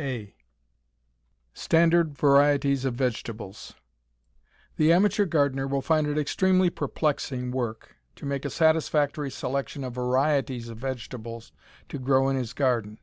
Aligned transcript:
VII 0.00 0.34
STANDARD 1.52 2.16
VARIETIES 2.16 2.86
OF 2.86 2.94
VEGETABLES 2.94 3.74
The 4.76 4.94
amateur 4.94 5.26
gardener 5.26 5.66
will 5.66 5.82
find 5.82 6.06
it 6.06 6.16
extremely 6.16 6.70
perplexing 6.70 7.50
work 7.50 7.96
to 8.16 8.24
make 8.24 8.46
a 8.46 8.48
satisfactory 8.48 9.30
selection 9.30 9.84
of 9.84 9.92
varieties 9.96 10.70
of 10.70 10.78
vegetables 10.78 11.52
to 11.90 11.98
grow 11.98 12.30
in 12.30 12.36
his 12.38 12.54
garden. 12.54 12.96